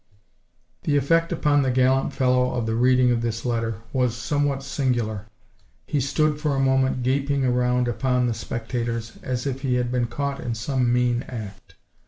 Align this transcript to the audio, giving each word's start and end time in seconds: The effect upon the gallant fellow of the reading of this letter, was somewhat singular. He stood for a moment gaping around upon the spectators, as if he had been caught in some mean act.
The 0.81 0.97
effect 0.97 1.31
upon 1.31 1.61
the 1.61 1.69
gallant 1.69 2.11
fellow 2.11 2.55
of 2.55 2.65
the 2.65 2.73
reading 2.73 3.11
of 3.11 3.21
this 3.21 3.45
letter, 3.45 3.81
was 3.93 4.17
somewhat 4.17 4.63
singular. 4.63 5.27
He 5.85 6.01
stood 6.01 6.39
for 6.41 6.55
a 6.55 6.59
moment 6.59 7.03
gaping 7.03 7.45
around 7.45 7.87
upon 7.87 8.25
the 8.25 8.33
spectators, 8.33 9.19
as 9.21 9.45
if 9.45 9.61
he 9.61 9.75
had 9.75 9.91
been 9.91 10.07
caught 10.07 10.39
in 10.39 10.55
some 10.55 10.91
mean 10.91 11.21
act. 11.27 11.75